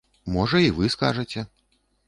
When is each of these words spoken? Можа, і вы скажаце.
Можа, 0.35 0.61
і 0.69 0.71
вы 0.79 0.89
скажаце. 0.95 1.47